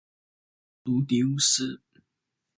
[0.03, 0.03] 奥
[0.91, 1.79] 卢狄乌斯。